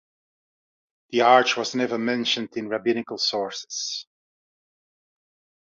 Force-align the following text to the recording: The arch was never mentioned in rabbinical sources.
The 1.11 1.21
arch 1.21 1.55
was 1.55 1.75
never 1.75 1.99
mentioned 1.99 2.57
in 2.57 2.69
rabbinical 2.69 3.19
sources. 3.19 4.07